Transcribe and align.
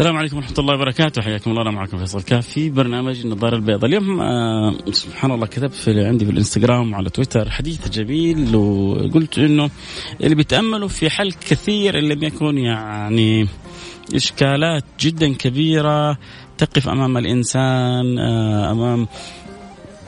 السلام 0.00 0.16
عليكم 0.16 0.36
ورحمة 0.36 0.54
الله 0.58 0.74
وبركاته. 0.74 1.22
حياكم 1.22 1.50
الله 1.50 1.62
أنا 1.62 1.70
معكم 1.70 1.98
فيصل 1.98 2.22
كاف 2.22 2.46
في 2.46 2.70
برنامج 2.70 3.20
النظارة 3.20 3.56
البيضاء. 3.56 3.86
اليوم 3.86 4.20
آه 4.20 4.74
سبحان 4.90 5.30
الله 5.30 5.46
كتبت 5.46 5.74
في 5.74 6.04
عندي 6.04 6.24
في 6.24 6.30
الإنستغرام 6.30 6.92
وعلى 6.92 7.10
تويتر 7.10 7.50
حديث 7.50 7.88
جميل 7.88 8.56
وقلت 8.56 9.38
إنه 9.38 9.70
اللي 10.20 10.34
بيتأملوا 10.34 10.88
في 10.88 11.10
حل 11.10 11.32
كثير 11.32 11.98
إن 11.98 12.04
لم 12.04 12.22
يكن 12.22 12.58
يعني 12.58 13.48
إشكالات 14.14 14.84
جدا 15.00 15.34
كبيرة 15.34 16.18
تقف 16.58 16.88
أمام 16.88 17.16
الإنسان 17.16 18.18
آه 18.18 18.72
أمام 18.72 19.08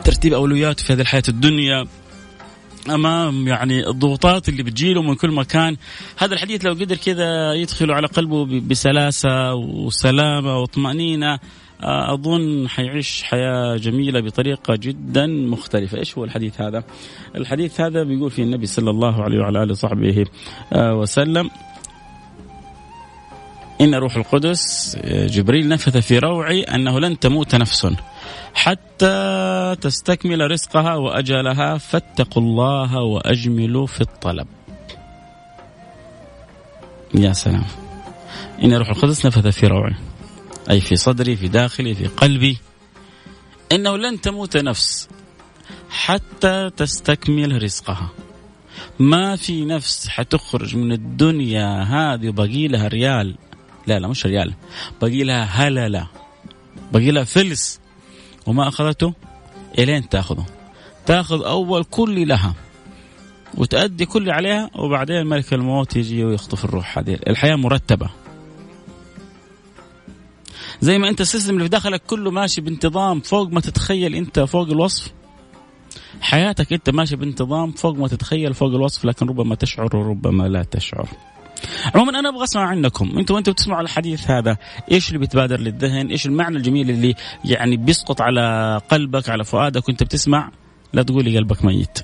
ترتيب 0.05 0.33
أولوياته 0.33 0.85
في 0.85 0.93
هذه 0.93 1.01
الحياة 1.01 1.23
الدنيا. 1.29 1.85
أمام 2.91 3.49
يعني 3.49 3.89
الضغوطات 3.89 4.49
اللي 4.49 4.63
بتجيله 4.63 5.03
من 5.03 5.15
كل 5.15 5.31
مكان 5.31 5.77
هذا 6.19 6.35
الحديث 6.35 6.65
لو 6.65 6.73
قدر 6.73 6.97
كذا 6.97 7.55
يدخل 7.55 7.91
على 7.91 8.07
قلبه 8.07 8.61
بسلاسة 8.61 9.55
وسلامة 9.55 10.59
وطمأنينة 10.59 11.39
آه، 11.83 12.15
أظن 12.15 12.69
حيعيش 12.69 13.23
حياة 13.23 13.77
جميلة 13.77 14.21
بطريقة 14.21 14.77
جدا 14.77 15.27
مختلفة، 15.27 15.99
إيش 15.99 16.19
هو 16.19 16.25
الحديث 16.25 16.61
هذا؟ 16.61 16.85
الحديث 17.37 17.81
هذا 17.81 18.03
بيقول 18.03 18.31
فيه 18.31 18.43
النبي 18.43 18.67
صلى 18.67 18.91
الله 18.91 19.23
عليه 19.23 19.39
وعلى 19.39 19.63
آله 19.63 19.73
وصحبه 19.73 20.25
آه، 20.73 20.95
وسلم 20.95 21.51
إن 23.83 23.95
روح 23.95 24.17
القدس 24.17 24.97
جبريل 25.07 25.69
نفث 25.69 25.97
في 25.97 26.19
روعي 26.19 26.63
أنه 26.63 27.01
لن 27.01 27.19
تموت 27.19 27.55
نفس 27.55 27.87
حتى 28.55 29.77
تستكمل 29.81 30.51
رزقها 30.51 30.95
وأجلها 30.95 31.79
فاتقوا 31.79 32.43
الله 32.43 33.03
وأجملوا 33.03 33.87
في 33.87 34.01
الطلب. 34.01 34.47
يا 37.15 37.33
سلام. 37.33 37.65
إن 38.65 38.73
روح 38.75 38.89
القدس 38.89 39.27
نفث 39.27 39.47
في 39.47 39.67
روعي. 39.67 39.95
أي 40.71 40.81
في 40.81 40.97
صدري 40.97 41.37
في 41.37 41.49
داخلي 41.49 41.95
في 41.95 42.07
قلبي 42.07 42.59
إنه 43.73 43.97
لن 43.97 44.21
تموت 44.21 44.57
نفس 44.57 45.09
حتى 45.91 46.71
تستكمل 46.77 47.63
رزقها. 47.63 48.11
ما 48.99 49.37
في 49.37 49.65
نفس 49.65 50.09
حتخرج 50.09 50.77
من 50.77 50.93
الدنيا 50.93 51.83
هذه 51.83 52.31
باقي 52.31 52.69
لها 52.69 52.89
ريال 52.89 53.37
لا 53.87 53.99
لا 53.99 54.09
مش 54.09 54.27
ريال. 54.27 54.55
باقي 55.01 55.25
لها 55.25 55.45
هلله 55.45 56.09
باقي 56.93 57.11
لها 57.11 57.25
فلس. 57.25 57.81
وما 58.47 58.69
أخذته؟ 58.69 59.15
إلين 59.79 60.09
تأخذه. 60.09 60.47
تأخذ 61.07 61.45
أول 61.45 61.85
كل 61.85 62.29
لها. 62.29 62.55
وتأدي 63.55 64.07
كل 64.07 64.31
عليها 64.31 64.71
وبعدين 64.75 65.27
ملك 65.27 65.55
الموت 65.55 65.97
يجي 65.97 66.25
ويخطف 66.25 66.65
الروح 66.65 66.99
هذه. 66.99 67.19
الحياة 67.29 67.57
مرتبة. 67.57 68.11
زي 70.81 70.99
ما 70.99 71.09
أنت 71.09 71.21
السيستم 71.21 71.51
اللي 71.51 71.65
في 71.65 71.69
داخلك 71.69 72.03
كله 72.07 72.31
ماشي 72.31 72.61
بانتظام 72.61 73.21
فوق 73.21 73.49
ما 73.49 73.61
تتخيل 73.61 74.15
أنت 74.15 74.41
فوق 74.41 74.69
الوصف. 74.69 75.13
حياتك 76.21 76.73
أنت 76.73 76.91
ماشي 76.91 77.17
بانتظام 77.17 77.73
فوق 77.73 77.97
ما 77.97 78.09
تتخيل 78.09 78.55
فوق 78.55 78.69
الوصف 78.69 79.05
لكن 79.05 79.27
ربما 79.27 79.55
تشعر 79.55 79.97
وربما 79.97 80.49
لا 80.49 80.63
تشعر. 80.63 81.09
عموما 81.95 82.19
أنا 82.19 82.29
أبغى 82.29 82.45
أسمع 82.45 82.63
عنكم. 82.63 83.19
أنتم 83.19 83.35
وأنتم 83.35 83.53
بتسمعوا 83.53 83.83
الحديث 83.83 84.31
هذا. 84.31 84.57
إيش 84.91 85.09
اللي 85.09 85.19
بيتبادر 85.19 85.61
للذهن؟ 85.61 86.07
إيش 86.07 86.27
المعنى 86.27 86.57
الجميل 86.57 86.91
اللي 86.91 87.15
يعني 87.45 87.77
بيسقط 87.77 88.21
على 88.21 88.81
قلبك 88.89 89.29
على 89.29 89.45
فؤادك 89.45 89.89
وأنت 89.89 90.03
بتسمع؟ 90.03 90.51
لا 90.93 91.03
تقولي 91.03 91.39
قلبك 91.39 91.65
ميت. 91.65 91.99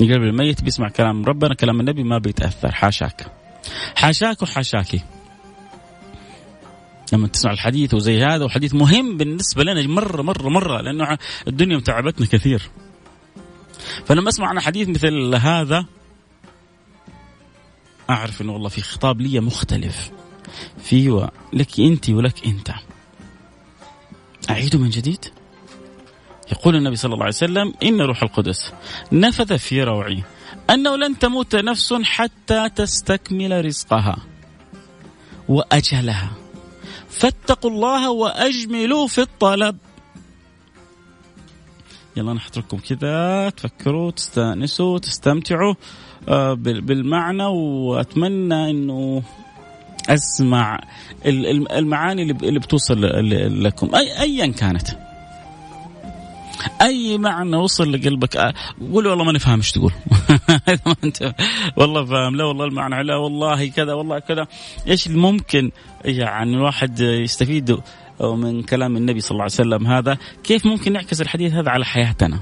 القلب 0.00 0.22
الميت 0.22 0.62
بيسمع 0.62 0.88
كلام 0.88 1.24
ربنا 1.24 1.54
كلام 1.54 1.80
النبي 1.80 2.02
ما 2.02 2.18
بيتأثر. 2.18 2.72
حاشاك. 2.72 3.26
حاشاك 3.96 4.42
وحاشاكي. 4.42 5.00
لما 7.12 7.28
تسمع 7.28 7.52
الحديث 7.52 7.94
وزي 7.94 8.24
هذا 8.24 8.44
وحديث 8.44 8.74
مهم 8.74 9.16
بالنسبة 9.16 9.64
لنا 9.64 9.88
مره 9.88 10.22
مره 10.22 10.48
مرة 10.48 10.80
لأنه 10.80 11.18
الدنيا 11.48 11.76
متعبتنا 11.76 12.26
كثير. 12.26 12.62
فلما 14.06 14.28
أسمع 14.28 14.48
عن 14.48 14.60
حديث 14.60 14.88
مثل 14.88 15.34
هذا 15.34 15.86
أعرف 18.10 18.42
إنه 18.42 18.52
والله 18.52 18.68
في 18.68 18.82
خطاب 18.82 19.20
لي 19.20 19.40
مختلف. 19.40 20.10
في 20.78 21.28
لك 21.52 21.80
أنت 21.80 22.10
ولك 22.10 22.46
أنت. 22.46 22.70
اعيده 24.50 24.78
من 24.78 24.90
جديد؟ 24.90 25.24
يقول 26.52 26.76
النبي 26.76 26.96
صلى 26.96 27.12
الله 27.12 27.24
عليه 27.24 27.34
وسلم 27.34 27.74
إن 27.82 28.00
روح 28.00 28.22
القدس 28.22 28.72
نفذ 29.12 29.58
في 29.58 29.82
روعي 29.82 30.22
أنه 30.70 30.96
لن 30.96 31.18
تموت 31.18 31.56
نفس 31.56 31.92
حتى 31.92 32.68
تستكمل 32.68 33.64
رزقها 33.64 34.16
وأجلها. 35.48 36.30
فاتقوا 37.08 37.70
الله 37.70 38.10
وأجملوا 38.10 39.06
في 39.06 39.20
الطلب. 39.20 39.76
يلا 42.16 42.32
أنا 42.32 42.40
لكم 42.56 42.78
كذا 42.78 43.50
تفكروا 43.50 44.10
تستأنسوا 44.10 44.98
تستمتعوا 44.98 45.74
آه، 46.28 46.54
بالمعنى 46.54 47.44
وأتمنى 47.44 48.70
إنه 48.70 49.22
أسمع 50.08 50.80
المعاني 51.26 52.22
اللي 52.22 52.58
بتوصل 52.58 53.02
لكم. 53.64 53.94
اي 53.94 54.20
ايا 54.20 54.46
كانت. 54.46 54.88
أي 56.82 57.18
معنى 57.18 57.56
وصل 57.56 57.92
لقلبك؟ 57.92 58.36
آه، 58.36 58.54
قول 58.92 59.06
والله 59.06 59.24
ما 59.24 59.32
نفهم 59.32 59.58
إيش 59.58 59.72
تقول. 59.72 59.92
والله 61.76 62.04
فاهم. 62.04 62.36
لا 62.36 62.44
والله 62.44 62.64
المعنى 62.64 63.02
لا 63.02 63.16
والله 63.16 63.68
كذا 63.68 63.92
والله 63.92 64.18
كذا. 64.18 64.46
إيش 64.88 65.08
ممكن 65.08 65.70
يعني 66.04 66.56
الواحد 66.56 67.00
يستفيد؟ 67.00 67.78
من 68.20 68.62
كلام 68.62 68.96
النبي 68.96 69.20
صلى 69.20 69.30
الله 69.30 69.42
عليه 69.42 69.52
وسلم 69.52 69.86
هذا. 69.86 70.18
كيف 70.44 70.66
ممكن 70.66 70.92
نعكس 70.92 71.20
الحديث 71.20 71.52
هذا 71.52 71.70
على 71.70 71.84
حياتنا؟ 71.84 72.38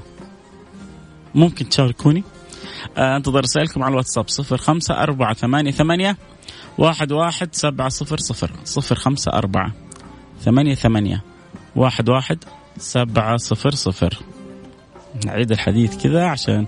ممكن 1.35 1.69
تشاركوني؟ 1.69 2.23
آه، 2.97 3.17
انتظر 3.17 3.39
رسائلكم 3.39 3.83
على 3.83 3.91
الواتساب 3.91 4.29
صفر 4.29 4.57
خمسة 4.57 4.93
أربعة 4.93 5.33
ثمانية 5.33 5.71
ثمانية 5.71 6.17
واحد 6.77 7.11
واحد 7.11 7.55
سبعة 7.55 7.89
صفر 7.89 8.17
صفر 8.17 8.51
صفر 8.63 8.95
خمسة 8.95 9.31
أربعة 9.33 9.71
ثمانية 10.41 10.75
ثمانية 10.75 11.23
واحد 11.75 12.09
واحد 12.09 12.43
سبعة 12.77 13.37
صفر 13.37 13.71
صفر. 13.71 14.17
نعيد 15.25 15.51
الحديث 15.51 16.03
كذا 16.03 16.25
عشان 16.25 16.67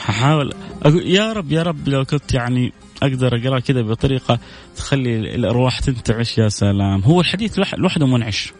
هحاول 0.00 0.52
أقول 0.82 1.06
يا 1.06 1.32
رب 1.32 1.52
يا 1.52 1.62
رب 1.62 1.88
لو 1.88 2.04
كنت 2.04 2.34
يعني 2.34 2.72
أقدر 3.02 3.36
أقرأ 3.36 3.60
كذا 3.60 3.82
بطريقة 3.82 4.38
تخلي 4.76 5.34
الأرواح 5.34 5.80
تنتعش 5.80 6.38
يا 6.38 6.48
سلام. 6.48 7.00
هو 7.00 7.20
الحديث 7.20 7.58
لوحده 7.78 8.06
منعش. 8.06 8.52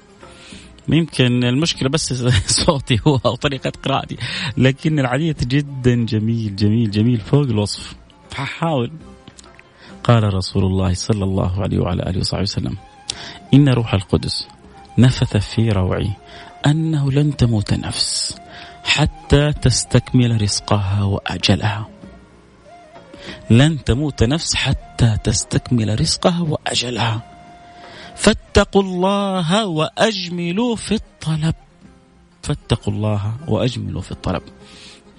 يمكن 0.88 1.44
المشكلة 1.44 1.88
بس 1.88 2.12
صوتي 2.64 3.00
هو 3.06 3.20
أو 3.26 3.34
طريقة 3.34 3.72
قراءتي 3.82 4.16
لكن 4.56 4.98
الحديث 4.98 5.44
جدا 5.44 6.04
جميل 6.04 6.56
جميل 6.56 6.90
جميل 6.90 7.20
فوق 7.20 7.42
الوصف. 7.42 7.94
ححاول 8.34 8.90
قال 10.04 10.34
رسول 10.34 10.64
الله 10.64 10.94
صلى 10.94 11.24
الله 11.24 11.62
عليه 11.62 11.78
وعلى 11.78 12.02
آله 12.02 12.18
وصحبه 12.18 12.42
وسلم 12.42 12.76
إن 13.54 13.68
روح 13.68 13.94
القدس 13.94 14.48
نفث 14.98 15.36
في 15.36 15.68
روعي 15.68 16.10
أنه 16.66 17.12
لن 17.12 17.36
تموت 17.36 17.74
نفس 17.74 18.38
حتى 18.84 19.52
تستكمل 19.52 20.42
رزقها 20.42 21.02
وأجلها. 21.02 21.97
لن 23.50 23.84
تموت 23.84 24.22
نفس 24.22 24.54
حتى 24.54 25.16
تستكمل 25.24 26.00
رزقها 26.00 26.40
وأجلها. 26.40 27.22
فاتقوا 28.16 28.82
الله 28.82 29.66
وأجملوا 29.66 30.76
في 30.76 30.94
الطلب. 30.94 31.54
فاتقوا 32.42 32.92
الله 32.94 33.34
وأجملوا 33.48 34.00
في 34.00 34.12
الطلب. 34.12 34.42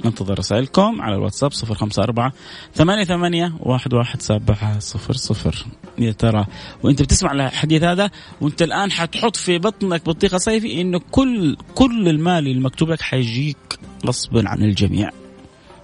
ننتظر 0.06 0.40
رسائلكم 0.40 1.02
على 1.02 1.16
الواتساب 1.16 1.52
صفر 1.52 1.74
خمسة 1.76 2.04
أربعة 2.04 2.34
ثمانية 2.76 3.04
ثمانية 3.04 3.54
واحد 3.60 3.94
واحد 3.94 4.22
سبعة 4.22 4.80
صفر 4.80 5.14
صفر. 5.14 5.66
يا 5.98 6.12
ترى 6.12 6.46
وأنت 6.84 7.02
بتسمع 7.02 7.32
الحديث 7.32 7.84
هذا 7.84 8.10
وأنت 8.42 8.62
الآن 8.62 8.92
حتحط 8.92 9.36
في 9.36 9.58
بطنك 9.58 10.06
بطيخة 10.06 10.38
صيفي 10.38 10.82
انه 10.82 11.00
كل 11.12 11.58
كل 11.76 12.08
المال 12.08 12.48
المكتوب 12.48 12.90
لك 12.90 13.02
حيجيك 13.02 13.80
غصبا 14.06 14.50
عن 14.50 14.64
الجميع. 14.64 15.10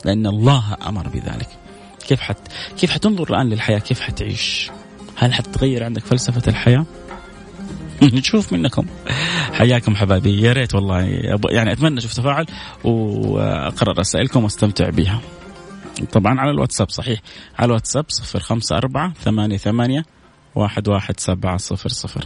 لأن 0.06 0.28
الله 0.28 0.78
أمر 0.88 1.08
بذلك. 1.08 1.65
كيف 2.08 2.22
حت 2.22 2.38
كيف 2.78 2.92
حتنظر 2.92 3.30
الآن 3.30 3.50
للحياة؟ 3.50 3.80
كيف 3.80 4.02
حتعيش؟ 4.02 4.72
هل 5.16 5.34
حتغير 5.34 5.84
عندك 5.84 6.06
فلسفة 6.06 6.42
الحياة؟ 6.48 6.86
نشوف 8.14 8.54
منكم. 8.54 8.86
حياكم 9.54 9.96
حبايبي. 9.96 10.42
يا 10.42 10.54
ريت 10.54 10.76
والله. 10.76 11.02
يعني 11.50 11.72
أتمنى 11.72 12.00
أشوف 12.00 12.14
تفاعل 12.14 12.46
واقرا 12.84 13.94
رسائلكم 14.00 14.44
وأستمتع 14.44 14.90
بها. 14.90 15.22
طبعا 16.12 16.40
على 16.40 16.52
الواتساب 16.52 16.90
صحيح. 16.90 17.20
على 17.60 17.66
الواتساب 17.66 18.06
صفر 18.08 18.40
خمسة 18.40 18.78
أربعة 18.78 19.14
ثمانية 19.14 19.58
ثمانية 19.58 20.06
واحد 20.56 20.88
واحد 20.88 21.20
سبعة 21.20 21.58
صفر 21.58 21.90
صفر. 21.90 22.26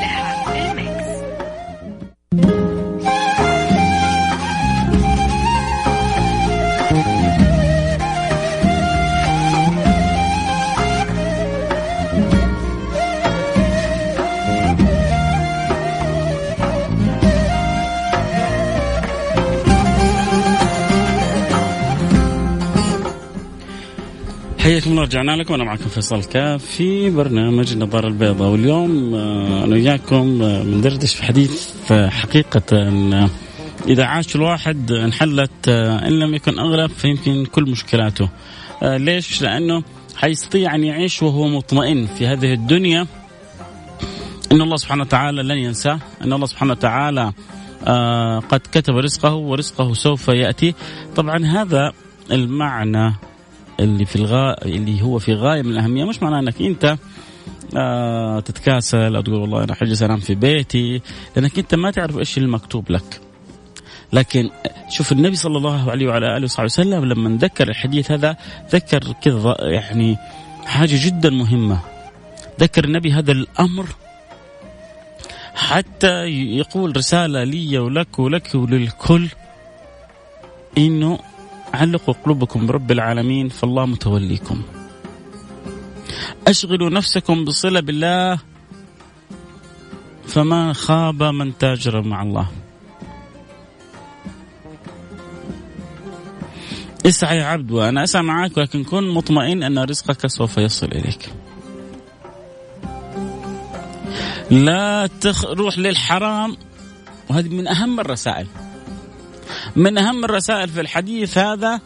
حياكم 24.71 24.91
الله 24.91 25.01
رجعنا 25.01 25.31
لكم. 25.31 25.53
أنا 25.53 25.63
معكم 25.63 25.89
فيصل 25.89 26.23
كاف 26.23 26.65
في 26.65 27.09
برنامج 27.09 27.71
النظارة 27.71 28.07
البيضاء. 28.07 28.49
واليوم 28.49 29.15
آه، 29.15 29.63
أنا 29.63 29.75
وياكم 29.75 30.37
بندردش 30.63 31.15
آه، 31.15 31.17
في 31.17 31.23
حديث 31.23 31.69
آه، 31.91 32.09
حقيقة 32.09 32.91
إذا 33.87 34.05
عاش 34.05 34.35
الواحد 34.35 34.91
انحلت 34.91 35.67
إن 35.67 36.19
لم 36.19 36.35
يكن 36.35 36.59
اغلب 36.59 36.89
فيمكن 36.89 37.45
كل 37.45 37.71
مشكلاته. 37.71 38.29
ليش؟ 38.81 39.41
لأنه 39.41 39.83
حيستطيع 40.15 40.75
أن 40.75 40.83
يعيش 40.83 41.23
وهو 41.23 41.47
مطمئن 41.47 42.05
في 42.05 42.27
هذه 42.27 42.53
الدنيا. 42.53 43.07
إن 44.51 44.61
الله 44.61 44.75
سبحانه 44.77 45.03
وتعالى 45.03 45.43
لن 45.43 45.57
ينساه. 45.57 45.99
إن 46.23 46.33
الله 46.33 46.45
سبحانه 46.45 46.71
وتعالى 46.71 47.33
قد 48.49 48.61
كتب 48.71 48.97
رزقه 48.97 49.35
ورزقه 49.35 49.93
سوف 49.93 50.27
يأتي. 50.27 50.73
طبعا 51.15 51.45
هذا 51.45 51.93
المعنى 52.31 53.13
اللي 53.81 54.05
في 54.05 54.15
الغاء 54.15 54.67
اللي 54.67 55.01
هو 55.01 55.19
في 55.19 55.33
غاية 55.33 55.61
من 55.61 55.71
الأهمية 55.71 56.05
مش 56.05 56.23
معناه 56.23 56.39
إنك 56.39 56.61
أنت 56.61 56.97
آه 57.77 58.39
تتكاسل 58.39 59.15
أو 59.15 59.21
تقول 59.21 59.35
والله 59.35 59.63
أنا 59.63 59.75
حجلس 59.75 60.03
انام 60.03 60.19
في 60.19 60.35
بيتي 60.35 61.01
لأنك 61.35 61.59
أنت 61.59 61.75
ما 61.75 61.91
تعرف 61.91 62.17
إيش 62.17 62.37
المكتوب 62.37 62.91
لك. 62.91 63.21
لكن 64.13 64.49
شوف 64.89 65.11
النبي 65.11 65.35
صلى 65.35 65.57
الله 65.57 65.91
عليه 65.91 66.07
وعلى 66.07 66.37
آله 66.37 66.43
وصحبه 66.43 66.65
وسلم 66.65 67.05
لما 67.05 67.37
ذكر 67.37 67.69
الحديث 67.69 68.11
هذا 68.11 68.37
ذكر 68.71 69.13
كذا 69.21 69.55
يعني 69.59 70.17
حاجة 70.65 71.05
جدا 71.05 71.29
مهمة. 71.29 71.79
ذكر 72.59 72.85
النبي 72.85 73.11
هذا 73.11 73.31
الأمر 73.31 73.85
حتى 75.55 76.25
يقول 76.57 76.97
رسالة 76.97 77.43
لي 77.43 77.77
ولك 77.77 78.19
ولك 78.19 78.55
وللكل 78.55 79.27
إنه 80.77 81.19
علقوا 81.73 82.13
قلوبكم 82.13 82.67
برب 82.67 82.91
العالمين 82.91 83.49
فالله 83.49 83.85
متوليكم. 83.85 84.61
أشغلوا 86.47 86.89
نفسكم 86.89 87.45
بصلة 87.45 87.79
بالله 87.79 88.39
فما 90.27 90.73
خاب 90.73 91.23
من 91.23 91.57
تاجر 91.57 92.01
مع 92.01 92.21
الله. 92.21 92.47
اسعى 97.05 97.37
يا 97.37 97.45
عبد 97.45 97.71
وأنا 97.71 98.03
أسعى 98.03 98.23
معك 98.23 98.57
ولكن 98.57 98.83
كن 98.83 99.09
مطمئن 99.09 99.63
أن 99.63 99.79
رزقك 99.79 100.27
سوف 100.27 100.57
يصل 100.57 100.87
إليك. 100.87 101.29
لا 104.51 105.09
تروح 105.21 105.77
للحرام 105.77 106.57
وهذه 107.29 107.49
من 107.49 107.67
أهم 107.67 107.99
الرسائل. 107.99 108.47
من 109.75 109.97
أهم 109.97 110.25
الرسائل 110.25 110.69
في 110.69 110.81
الحديث 110.81 111.37
هذا 111.37 111.79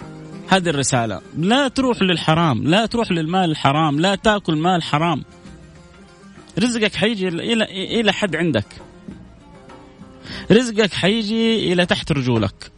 هذه 0.49 0.69
الرسالة. 0.69 1.21
لا 1.37 1.67
تروح 1.67 2.01
للحرام 2.01 2.63
لا 2.63 2.85
تروح 2.85 3.11
للمال 3.11 3.51
الحرام 3.51 3.99
لا 3.99 4.15
تأكل 4.15 4.55
مال 4.55 4.83
حرام. 4.83 5.23
رزقك 6.59 6.95
حيجي 6.95 7.27
إلى 7.27 7.63
إلى 7.99 8.13
حد 8.13 8.35
عندك. 8.35 8.65
رزقك 10.51 10.93
حيجي 10.93 11.73
إلى 11.73 11.85
تحت 11.85 12.11
رجولك. 12.11 12.71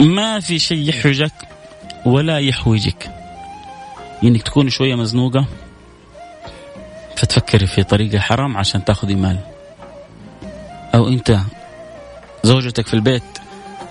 ما 0.00 0.40
في 0.40 0.58
شيء 0.58 0.88
يحوجك 0.88 1.32
ولا 2.06 2.38
يحوجك. 2.38 3.10
انك 4.24 4.42
تكون 4.42 4.70
شوية 4.70 4.94
مزنوقة 4.94 5.46
فتفكري 7.16 7.66
في 7.66 7.82
طريقة 7.82 8.18
حرام 8.18 8.56
عشان 8.56 8.84
تأخذي 8.84 9.14
مال. 9.14 9.51
أو 10.94 11.08
أنت 11.08 11.38
زوجتك 12.42 12.86
في 12.86 12.94
البيت 12.94 13.22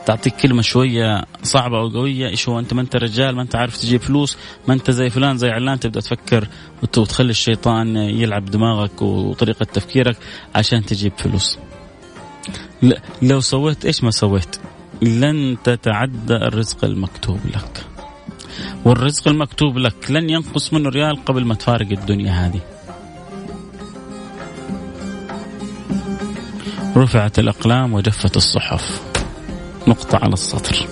تعطيك 0.06 0.36
كلمة 0.36 0.62
شوية 0.62 1.25
صعبة 1.44 1.77
أو 1.77 1.89
قوية 1.89 2.30
إيش 2.30 2.50
هو؟ 2.50 2.59
أنت 2.59 2.74
ما 2.74 2.81
أنت 2.81 2.95
رجال 2.95 3.36
ما 3.36 3.42
أنت 3.42 3.56
عارف 3.56 3.77
تجيب 3.77 4.01
فلوس 4.01 4.38
ما 4.68 4.74
أنت 4.74 4.92
زي 4.92 5.09
فلان 5.09 5.38
زي 5.38 5.50
علان 5.50 5.80
تبدأ 5.80 6.00
تفكر 6.00 6.48
وتخلي 6.83 7.30
الشيطان 7.30 7.95
يلعب 7.95 8.45
دماغك 8.45 9.01
وطريقة 9.01 9.63
تفكيرك 9.63 10.18
عشان 10.56 10.86
تجيب 10.86 11.12
فلوس. 11.18 11.57
لو 13.21 13.39
سويت 13.39 13.86
إيش 13.86 14.04
ما 14.04 14.12
سويت؟ 14.12 14.57
لن 15.01 15.57
تتعدى 15.63 16.36
الرزق 16.36 16.86
المكتوب 16.86 17.39
لك. 17.45 17.86
والرزق 18.86 19.27
المكتوب 19.27 19.77
لك 19.77 20.12
لن 20.12 20.30
ينقص 20.30 20.74
منه 20.74 20.89
ريال 20.89 21.25
قبل 21.25 21.45
ما 21.45 21.56
تفارق 21.56 21.88
الدنيا 21.92 22.31
هذه. 22.31 22.62
رفعت 26.98 27.40
الأقلام 27.40 27.94
وجفت 27.94 28.38
الصحف. 28.38 29.02
نقطة 29.88 30.18
على 30.18 30.34
السطر. 30.34 30.88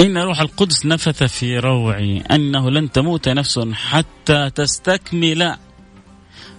إن 0.00 0.18
روح 0.18 0.40
القدس 0.40 0.86
نفث 0.86 1.22
في 1.22 1.58
روعي 1.58 2.20
أنه 2.20 2.70
لن 2.70 2.92
تموت 2.92 3.28
نفس 3.28 3.58
حتى 3.72 4.50
تستكمل 4.50 5.56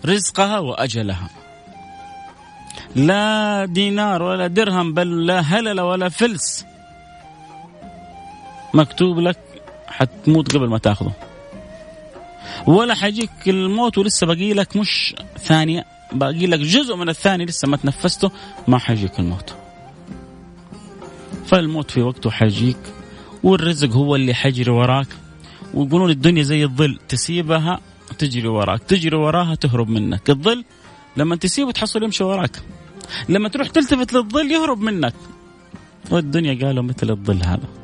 رزقها 0.05 0.59
وأجلها. 0.59 1.29
لا 2.95 3.65
دينار 3.65 4.23
ولا 4.23 4.47
درهم 4.47 4.93
بل 4.93 5.25
لا 5.25 5.39
هلل 5.39 5.81
ولا 5.81 6.09
فلس. 6.09 6.65
مكتوب 8.73 9.19
لك 9.19 9.39
حتموت 9.87 10.55
قبل 10.55 10.67
ما 10.69 10.77
تأخذه. 10.77 11.13
ولا 12.67 12.93
حيجيك 12.93 13.29
الموت 13.47 13.97
ولسه 13.97 14.27
باقي 14.27 14.53
لك 14.53 14.77
مش 14.77 15.15
ثانية 15.39 15.85
باقي 16.11 16.47
لك 16.47 16.59
جزء 16.59 16.95
من 16.95 17.09
الثاني 17.09 17.45
لسه 17.45 17.67
ما 17.67 17.77
تنفسته 17.77 18.31
ما 18.67 18.77
حيجيك 18.77 19.19
الموت. 19.19 19.53
فالموت 21.45 21.91
في 21.91 22.01
وقته 22.01 22.29
حيجيك 22.29 22.77
والرزق 23.43 23.91
هو 23.91 24.15
اللي 24.15 24.33
حيجري 24.33 24.71
وراك 24.71 25.07
ويقولون 25.73 26.09
الدنيا 26.09 26.43
زي 26.43 26.63
الظل 26.63 26.99
تسيبها 27.09 27.79
تجري 28.17 28.47
وراك 28.47 28.83
تجري 28.83 29.17
وراها 29.17 29.55
تهرب 29.55 29.89
منك. 29.89 30.29
الظل 30.29 30.63
لما 31.17 31.35
تسيبه 31.35 31.71
تحصل 31.71 32.03
يمشي 32.03 32.23
وراك 32.23 32.61
لما 33.29 33.49
تروح 33.49 33.67
تلتفت 33.67 34.13
للظل 34.13 34.51
يهرب 34.51 34.81
منك. 34.81 35.13
والدنيا 36.11 36.65
قالوا 36.65 36.83
مثل 36.83 37.09
الظل 37.09 37.43
هذا. 37.43 37.82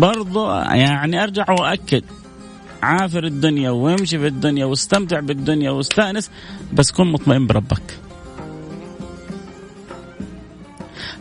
برضو 0.00 0.50
يعني 0.50 1.22
أرجع 1.22 1.44
وأكد. 1.50 2.04
عافر 2.82 3.24
الدنيا 3.24 3.70
وامشي 3.70 4.18
في 4.18 4.26
الدنيا 4.26 4.64
واستمتع 4.64 5.20
بالدنيا 5.20 5.70
واستأنس 5.70 6.30
بس 6.72 6.92
كن 6.92 7.06
مطمئن 7.06 7.46
بربك. 7.46 7.98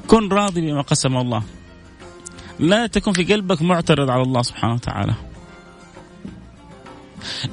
كن 0.07 0.29
راضي 0.29 0.61
بما 0.61 0.81
قسم 0.81 1.17
الله. 1.17 1.43
لا 2.59 2.87
تكن 2.87 3.11
في 3.11 3.23
قلبك 3.23 3.61
معترض 3.61 4.09
على 4.09 4.21
الله 4.21 4.41
سبحانه 4.41 4.73
وتعالى. 4.73 5.13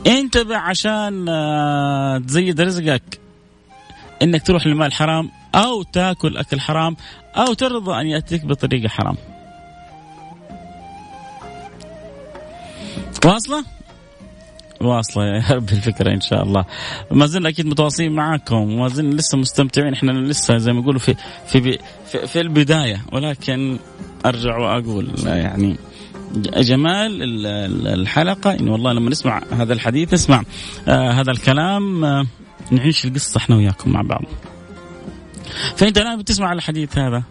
انتبه 0.07 0.57
عشان 0.57 1.27
آه، 1.29 2.19
تزيد 2.19 2.61
رزقك 2.61 3.21
إنك 4.23 4.47
تروح 4.47 4.67
للمال 4.67 4.93
حرام 4.93 5.31
أو 5.55 5.83
تاكل 5.83 6.37
أكل 6.37 6.61
حرام 6.61 6.97
أو 7.37 7.53
ترضى 7.53 8.01
أن 8.01 8.07
يأتيك 8.07 8.45
بطريقة 8.45 8.89
حرام. 8.89 9.17
واصلة؟ 13.25 13.65
واصلة 14.81 15.25
يا 15.25 15.45
رب 15.51 15.69
الفكرة 15.69 16.15
إن 16.15 16.21
شاء 16.21 16.43
الله. 16.43 16.65
ما 17.11 17.27
زلنا 17.27 17.49
أكيد 17.49 17.67
متواصلين 17.67 18.13
معاكم 18.13 18.57
وما 18.57 18.89
زلنا 18.89 19.15
لسه 19.15 19.39
مستمتعين. 19.39 19.93
إحنا 19.93 20.13
لسه 20.13 20.57
زي 20.57 20.73
ما 20.73 20.81
يقولوا 20.81 21.01
في 21.01 21.15
في 21.47 21.79
في, 22.07 22.27
في 22.27 22.41
البداية. 22.41 23.05
ولكن 23.13 23.79
أرجع 24.27 24.59
وأقول 24.59 25.11
يعني 25.25 25.77
جمال 26.57 27.47
الحلقة. 27.87 28.55
انه 28.55 28.73
والله 28.73 28.93
لما 28.93 29.11
نسمع 29.11 29.43
هذا 29.53 29.73
الحديث 29.73 30.15
نسمع 30.15 30.43
آه 30.89 31.11
هذا 31.11 31.31
الكلام 31.31 32.05
آه 32.05 32.27
نعيش 32.71 33.05
القصة 33.05 33.39
إحنا 33.39 33.57
وياكم 33.57 33.91
مع 33.91 34.03
بعض. 34.03 34.25
فأنت 35.77 35.99
الآن 35.99 36.19
بتسمع 36.19 36.53
الحديث 36.53 36.99
هذا؟ 36.99 37.23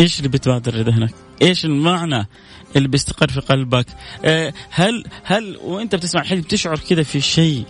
إيش 0.00 0.18
اللي 0.18 0.28
بتبادر 0.28 0.82
ذهنك؟ 0.82 1.25
إيش 1.42 1.64
المعنى 1.64 2.28
اللي 2.76 2.88
بيستقر 2.88 3.28
في 3.28 3.40
قلبك؟ 3.40 3.86
آه 4.24 4.52
هل 4.70 5.04
هل 5.24 5.58
وأنت 5.64 5.94
بتسمع 5.94 6.20
الحديث 6.20 6.44
بتشعر 6.44 6.78
كذا 6.78 7.02
في 7.02 7.20
شيء 7.20 7.64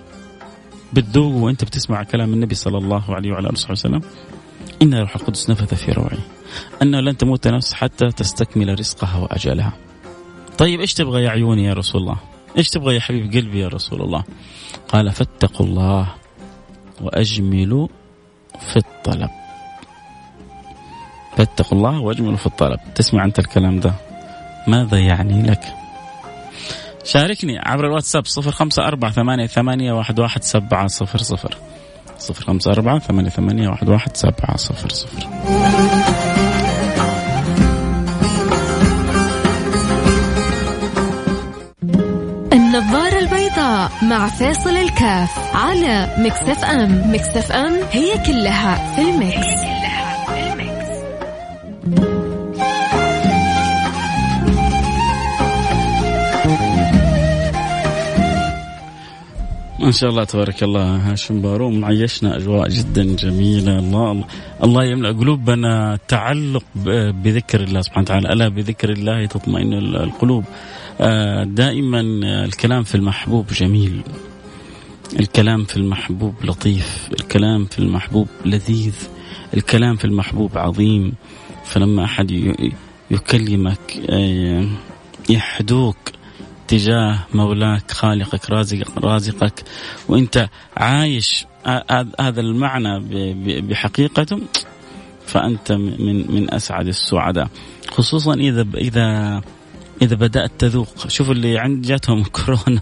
بتذوق 0.92 1.34
وأنت 1.34 1.64
بتسمع 1.64 2.02
كلام 2.02 2.32
النبي 2.32 2.54
صلى 2.54 2.78
الله 2.78 3.14
عليه 3.14 3.32
وعلى 3.32 3.48
آله 3.48 3.70
وسلم؟ 3.70 4.00
إن 4.82 4.94
روح 4.94 5.16
القدس 5.16 5.50
نفث 5.50 5.74
في 5.74 5.92
روعي 5.92 6.18
انه 6.82 7.00
لن 7.00 7.16
تموت 7.16 7.48
نفس 7.48 7.72
حتى 7.72 8.06
تستكمل 8.12 8.78
رزقها 8.78 9.18
وأجلها. 9.18 9.72
طيب 10.58 10.80
إيش 10.80 10.94
تبغى 10.94 11.22
يا 11.22 11.30
عيوني 11.30 11.64
يا 11.64 11.72
رسول 11.72 12.00
الله؟ 12.00 12.16
إيش 12.58 12.68
تبغى 12.68 12.94
يا 12.94 13.00
حبيب 13.00 13.32
قلبي 13.32 13.60
يا 13.60 13.68
رسول 13.68 14.02
الله؟ 14.02 14.24
قال 14.88 15.12
فاتقوا 15.12 15.66
الله 15.66 16.14
وأجملوا 17.00 17.88
في 18.60 18.76
الطلب. 18.76 19.30
فاتقوا 21.36 21.78
الله 21.78 22.00
واجملوا 22.00 22.36
في 22.36 22.46
الطلب، 22.46 22.78
تسمع 22.94 23.24
أنت 23.24 23.38
الكلام 23.38 23.80
ده. 23.80 23.92
ماذا 24.66 24.98
يعني 24.98 25.42
لك؟ 25.42 25.60
شاركني 27.04 27.58
عبر 27.58 27.86
الواتساب 27.86 28.26
صفر 28.26 28.50
خمسة 28.50 28.86
أربعة 28.86 29.10
ثمانية, 29.10 29.46
ثمانية 29.46 29.92
واحد, 29.92 30.20
واحد 30.20 30.42
سبعة 30.42 30.86
صفر 30.86 31.18
صفر. 31.18 31.56
صفر 32.18 32.44
خمسة 32.44 32.72
أربعة 32.72 32.98
ثمانية, 32.98 33.30
ثمانية 33.30 33.68
واحد, 33.68 33.88
واحد 33.88 34.16
سبعة 34.16 34.56
صفر 34.56 34.88
صفر. 34.88 35.28
النظارة 42.52 43.18
البيضاء 43.18 43.90
مع 44.02 44.28
فاصل 44.28 44.70
الكاف 44.70 45.56
على 45.56 46.14
مكسف 46.18 46.64
أم. 46.64 47.12
مكسف 47.14 47.52
أم 47.52 47.72
هي 47.92 48.18
كلها 48.26 48.94
في 48.94 49.02
المكس, 49.02 49.65
ما 59.86 59.92
شاء 59.92 60.10
الله 60.10 60.24
تبارك 60.24 60.62
الله. 60.62 61.12
هاشم 61.12 61.40
باروم 61.42 61.84
عيشنا 61.84 62.36
أجواء 62.36 62.68
جدا 62.68 63.16
جميلة. 63.16 63.78
الله 63.78 64.24
الله 64.64 64.84
يملأ 64.84 65.12
قلوبنا. 65.12 65.98
تعلق 66.08 66.64
بذكر 67.24 67.60
الله 67.60 67.80
سبحانه 67.80 68.02
وتعالى. 68.02 68.32
ألا 68.32 68.48
بذكر 68.48 68.90
الله 68.90 69.26
تطمئن 69.26 69.72
القلوب. 69.72 70.44
دائما 71.44 72.00
الكلام 72.44 72.82
في 72.82 72.94
المحبوب 72.94 73.46
جميل. 73.46 74.02
الكلام 75.20 75.64
في 75.64 75.76
المحبوب 75.76 76.34
لطيف. 76.44 77.08
الكلام 77.20 77.64
في 77.64 77.78
المحبوب 77.78 78.28
لذيذ. 78.44 78.96
الكلام 79.54 79.96
في 79.96 80.04
المحبوب 80.04 80.58
عظيم. 80.58 81.12
فلما 81.64 82.04
أحد 82.04 82.30
يكلمك 83.10 83.86
يحدوك 85.30 85.96
تجاه 86.68 87.18
مولاك 87.34 87.90
خالقك 87.90 88.50
رازق 88.50 88.98
رازقك. 88.98 89.64
وانت 90.08 90.48
عايش 90.76 91.46
هذا 92.20 92.40
المعنى 92.40 93.00
بحقيقته 93.60 94.40
فأنت 95.26 95.72
من 95.72 96.34
من 96.34 96.54
أسعد 96.54 96.86
السعداء. 96.86 97.48
خصوصا 97.90 98.34
إذا 98.34 98.66
اذا 98.74 99.40
إذا 100.02 100.16
بدأت 100.16 100.50
تذوق. 100.58 101.08
شوفوا 101.08 101.34
اللي 101.34 101.58
عند 101.58 101.86
جاتهم 101.86 102.24
كورونا 102.36 102.80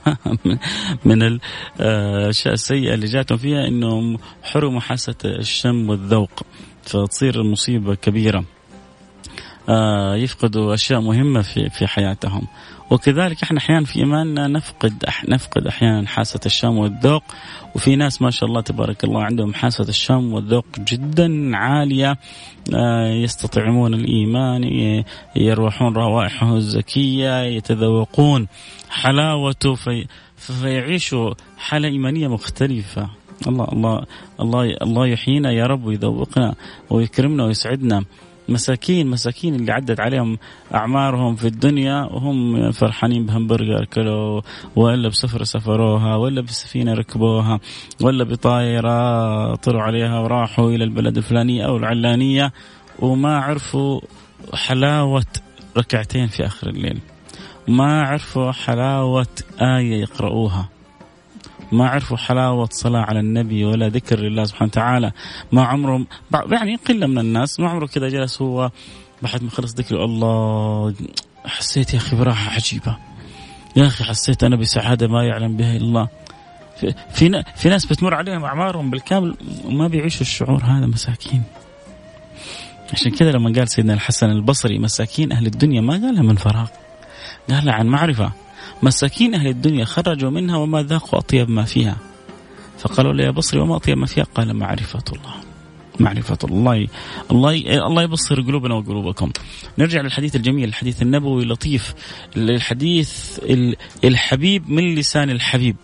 من 1.05 1.23
الاشياء 1.23 2.55
السيئه 2.55 2.95
اللي 2.95 3.07
جاتهم 3.07 3.39
فيها 3.39 3.69
انهم 3.69 4.19
حرموا 4.43 4.81
حاسة 4.81 5.15
الشم 5.25 5.91
والذوق 5.91 6.43
فتصير 6.83 7.41
المصيبه 7.41 7.95
كبيرة. 7.95 8.45
يفقدوا 10.15 10.75
أشياء 10.75 11.01
مهمة 11.01 11.43
في 11.43 11.71
في 11.71 11.87
حياتهم. 11.87 12.47
وكذلك 12.91 13.43
إحنا 13.43 13.59
أحيانا 13.59 13.85
في 13.85 13.99
إيماننا 13.99 14.49
نفقد 14.49 15.05
نفقد 15.29 15.67
أحيانا 15.67 16.07
حاسة 16.07 16.41
الشم 16.47 16.79
والذوق 16.79 17.23
وفي 17.75 17.97
ناس 17.97 18.23
ما 18.23 18.31
شاء 18.31 18.49
الله 18.49 18.61
تبارك 18.61 19.05
الله 19.05 19.23
عندهم 19.23 19.55
حاسة 19.55 19.89
الشم 19.89 20.33
والذوق 20.33 20.67
جدا 20.79 21.57
عالية 21.57 22.19
يستطعمون 23.23 23.95
الإيمان 23.95 24.65
يروحون 25.37 25.95
روائحه 25.95 26.57
الزكية 26.57 27.43
يتذوقون 27.43 28.49
حلاوته 28.91 29.75
في 29.75 30.07
فيعيشوا 30.37 31.35
حالة 31.59 31.89
إيمانية 31.89 32.29
مختلفة. 32.29 33.11
الله 33.47 33.69
الله 33.73 34.05
الله 34.41 34.77
الله 34.83 35.07
يحيينا 35.07 35.53
يا 35.53 35.67
رب 35.67 35.85
ويذوقنا 35.85 36.55
ويكرمنا 36.91 37.45
ويسعدنا. 37.45 38.05
مساكين 38.49 39.07
مساكين 39.07 39.55
اللي 39.55 39.73
عدت 39.73 40.01
عليهم 40.01 40.39
أعمارهم 40.75 41.37
في 41.37 41.47
الدنيا 41.47 42.03
وهم 42.03 42.71
فرحانين 42.71 43.27
بهمبرجر 43.27 43.85
كلوا 43.85 44.41
ولا 44.77 45.09
بسفره 45.09 45.45
سفروها 45.45 46.17
ولا 46.17 46.41
بسفينة 46.41 46.95
ركبوها 46.95 47.61
ولا 48.01 48.25
بطائره 48.25 49.55
طلعوا 49.55 49.83
عليها 49.83 50.19
وراحوا 50.21 50.71
إلى 50.71 50.85
البلد 50.85 51.17
الفلانية 51.17 51.67
أو 51.67 51.77
العلانية 51.77 52.53
وما 52.99 53.39
عرفوا 53.39 54.01
حلاوة 54.55 55.27
ركعتين 55.79 56.27
في 56.27 56.47
آخر 56.47 56.69
الليل. 56.69 57.01
ما 57.69 58.03
عرفوا 58.03 58.53
حلاوة 58.53 59.27
آية 59.61 60.01
يقرؤوها. 60.01 60.69
ما 61.73 61.89
عرفوا 61.89 62.17
حلاوة 62.17 62.69
صلاة 62.73 63.01
على 63.01 63.21
النبي 63.21 63.65
ولا 63.65 63.89
ذكر 63.89 64.19
لله 64.19 64.45
سبحانه 64.45 64.69
وتعالى. 64.69 65.13
ما 65.53 65.65
عمرهم 65.65 66.07
يعني 66.53 66.77
قلة 66.77 67.07
من 67.07 67.19
الناس 67.19 67.61
ما 67.61 67.69
عمره 67.69 67.87
كذا 67.87 68.09
جلس 68.09 68.43
هو 68.43 68.71
بعد 69.23 69.43
ما 69.43 69.51
خلص 69.51 69.75
ذكر 69.75 70.05
الله 70.05 70.95
حسيت 71.47 71.95
يا 71.95 71.99
أخي 71.99 72.17
براحة 72.17 72.55
عجيبة. 72.55 72.97
يا 73.77 73.87
أخي 73.87 74.05
حسيت 74.05 74.45
أنا 74.45 74.57
بسعادة 74.57 75.09
ما 75.09 75.25
يعلم 75.25 75.57
بها 75.57 75.77
إلا 75.77 75.85
الله. 75.85 76.09
في, 77.15 77.45
في, 77.57 77.69
ناس 77.69 77.87
بتمر 77.87 78.15
عليهم 78.15 78.45
أعمارهم 78.45 78.91
بالكامل 78.91 79.37
وما 79.65 79.89
بيعيشوا 79.89 80.21
الشعور 80.21 80.65
هذا 80.65 80.87
مساكين. 80.87 81.43
عشان 82.93 83.11
كذا 83.13 83.31
لما 83.31 83.53
قال 83.53 83.69
سيدنا 83.69 83.95
الحسن 83.95 84.31
البصري 84.31 84.79
مساكين 84.79 85.33
أهل 85.33 85.47
الدنيا 85.47 85.81
ما 85.81 85.93
قالها 85.93 86.23
من 86.23 86.37
فراغ 86.37 86.69
قالها 87.51 87.73
عن 87.73 87.87
معرفة. 87.87 88.33
مساكين 88.83 89.35
أهل 89.35 89.47
الدنيا 89.47 89.85
خرجوا 89.85 90.31
منها 90.31 90.57
وما 90.57 90.83
ذاقوا 90.83 91.19
أطيب 91.19 91.51
ما 91.51 91.65
فيها. 91.65 91.97
فقالوا 92.79 93.13
له 93.13 93.25
يا 93.25 93.31
بصري 93.31 93.61
وما 93.61 93.77
أطيب 93.77 93.99
ما 93.99 94.07
فيها؟ 94.07 94.25
قال 94.25 94.55
معرفة 94.55 95.05
الله. 95.13 95.35
معرفة 96.01 96.39
الله. 96.45 96.89
الله 97.31 97.53
الله 97.87 98.03
يبصر 98.03 98.41
قلوبنا 98.41 98.75
وقلوبكم. 98.75 99.31
نرجع 99.79 100.01
للحديث 100.01 100.37
الجميل، 100.37 100.69
الحديث 100.69 101.03
النبوي 101.03 101.43
اللطيف، 101.43 101.95
الحديث 102.37 103.41
الحبيب 104.05 104.71
من 104.71 104.95
لسان 104.95 105.31
الحبيب. 105.31 105.77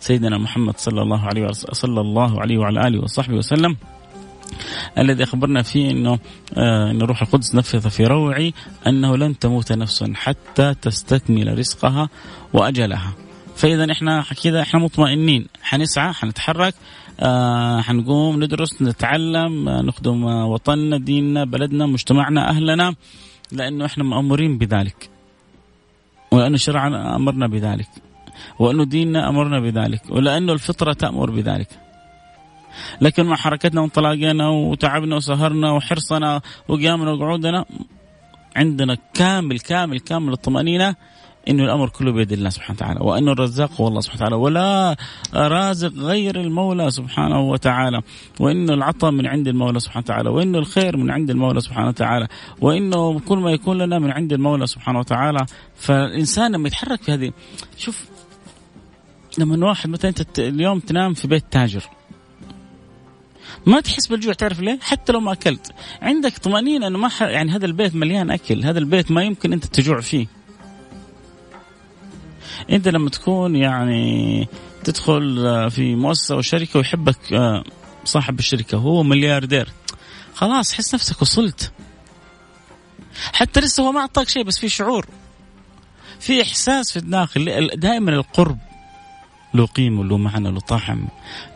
سيدنا 0.00 0.38
محمد 0.38 0.78
صلى 0.78 1.02
الله 1.02 1.26
عليه 1.26 1.52
صلى 1.52 2.00
الله 2.00 2.40
عليه 2.40 2.58
وعلى 2.58 2.88
آله 2.88 3.02
وصحبه 3.02 3.34
وسلم. 3.34 3.76
الذي 4.98 5.22
أخبرنا 5.22 5.62
فيه 5.62 5.90
إنه 5.90 6.18
آه 6.56 6.90
إن 6.90 7.02
روح 7.02 7.22
القدس 7.22 7.54
نفث 7.54 7.86
في 7.86 8.04
روعي 8.04 8.54
أنه 8.86 9.16
لن 9.16 9.38
تموت 9.38 9.72
نفس 9.72 10.04
حتى 10.14 10.74
تستكمل 10.82 11.58
رزقها 11.58 12.08
وأجلها. 12.52 13.12
فإذا 13.56 13.92
إحنا 13.92 14.24
كذا 14.42 14.62
إحنا 14.62 14.80
مطمئنين 14.80 15.46
حنسعى 15.62 16.12
حنتحرك 16.12 16.74
آه 17.20 17.80
حنقوم 17.80 18.44
ندرس 18.44 18.82
نتعلم 18.82 19.68
آه 19.68 19.82
نخدم 19.82 20.24
وطننا 20.24 20.98
ديننا 20.98 21.44
بلدنا 21.44 21.86
مجتمعنا 21.86 22.50
أهلنا 22.50 22.94
لأنه 23.52 23.84
إحنا 23.84 24.04
مأمورين 24.04 24.58
بذلك. 24.58 25.10
ولأنه 26.30 26.56
شرعنا 26.56 27.16
أمرنا 27.16 27.46
بذلك. 27.46 27.88
وانه 28.58 28.84
ديننا 28.84 29.28
أمرنا 29.28 29.60
بذلك 29.60 30.02
ولأنه 30.10 30.52
الفطرة 30.52 30.92
تأمر 30.92 31.30
بذلك. 31.30 31.68
لكن 33.00 33.26
مع 33.26 33.36
حركتنا 33.36 33.80
وانطلاقنا 33.80 34.48
وتعبنا 34.48 35.16
وسهرنا 35.16 35.72
وحرصنا 35.72 36.40
وقيامنا 36.68 37.10
وقعودنا 37.12 37.64
عندنا 38.56 38.96
كامل 39.14 39.60
كامل 39.60 40.00
كامل 40.00 40.32
الطمأنينة 40.32 40.94
إنه 41.48 41.64
الأمر 41.64 41.88
كله 41.88 42.12
بيد 42.12 42.32
الله 42.32 42.50
سبحانه 42.50 42.76
وتعالى 42.76 43.00
وانه 43.00 43.32
الرزاق 43.32 43.80
هو 43.80 43.88
الله 43.88 44.00
سبحانه 44.00 44.22
وتعالى 44.22 44.36
ولا 44.36 44.96
رازق 45.34 45.92
غير 45.94 46.40
المولى 46.40 46.90
سبحانه 46.90 47.40
وتعالى 47.40 48.02
وانه 48.40 48.74
العطاء 48.74 49.10
من 49.10 49.26
عند 49.26 49.48
المولى 49.48 49.80
سبحانه 49.80 50.04
وتعالى 50.04 50.30
وانه 50.30 50.58
الخير 50.58 50.96
من 50.96 51.10
عند 51.10 51.30
المولى 51.30 51.60
سبحانه 51.60 51.88
وتعالى 51.88 52.28
وإنه 52.60 53.20
كل 53.20 53.38
ما 53.38 53.50
يكون 53.50 53.78
لنا 53.78 53.98
من 53.98 54.10
عند 54.10 54.32
المولى 54.32 54.66
سبحانه 54.66 54.98
وتعالى. 54.98 55.46
فالإنسان 55.76 56.52
لما 56.52 56.68
يتحرك 56.68 57.02
في 57.02 57.12
هذه 57.12 57.32
شوف 57.76 58.06
لما 59.38 59.66
واحد 59.66 59.90
مثلا 59.90 60.08
أنت 60.10 60.38
اليوم 60.38 60.78
تنام 60.78 61.14
في 61.14 61.28
بيت 61.28 61.44
تاجر 61.50 61.97
ما 63.68 63.80
تحس 63.80 64.06
بالجوع 64.06 64.32
تعرف 64.32 64.60
ليه؟ 64.60 64.78
حتى 64.82 65.12
لو 65.12 65.20
ما 65.20 65.32
أكلت. 65.32 65.72
عندك 66.02 66.38
طمأنينة 66.38 66.86
إنه 66.86 66.98
ما 66.98 67.08
ح... 67.08 67.22
يعني 67.22 67.52
هذا 67.52 67.66
البيت 67.66 67.94
مليان 67.94 68.30
أكل. 68.30 68.64
هذا 68.64 68.78
البيت 68.78 69.10
ما 69.10 69.24
يمكن 69.24 69.52
أنت 69.52 69.64
تجوع 69.64 70.00
فيه. 70.00 70.26
أنت 72.70 72.88
لما 72.88 73.10
تكون 73.10 73.56
يعني 73.56 74.48
تدخل 74.84 75.70
في 75.70 75.94
مؤسسة 75.94 76.34
أو 76.34 76.42
شركة 76.42 76.78
ويحبك 76.78 77.32
آه، 77.32 77.64
صاحب 78.04 78.38
الشركة 78.38 78.78
وهو 78.78 79.02
ملياردير 79.02 79.68
خلاص 80.34 80.72
حس 80.72 80.94
نفسك 80.94 81.22
وصلت. 81.22 81.72
حتى 83.32 83.60
لسه 83.60 83.82
هو 83.82 83.92
ما 83.92 84.00
أعطاك 84.00 84.28
شيء 84.28 84.44
بس 84.44 84.58
في 84.58 84.68
شعور 84.68 85.06
في 86.20 86.42
إحساس 86.42 86.92
في 86.92 86.98
الداخل 86.98 87.70
دائما 87.74 88.10
القرب. 88.10 88.58
له 89.54 89.66
قيمه 89.66 90.04
له 90.04 90.16
معنى 90.16 90.50
له 90.50 90.60
طعم 90.60 91.08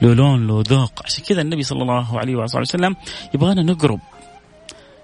له 0.03 0.15
لون 0.15 0.47
له 0.47 0.63
ذوق 0.69 0.93
عشان 1.05 1.25
كذا 1.25 1.43
النبي 1.43 1.63
صلى 1.63 1.83
الله 1.83 2.19
عليه 2.19 2.37
وصحبه 2.37 2.61
وسلم 2.61 2.97
يبغانا 3.35 3.63
نقرب 3.63 4.01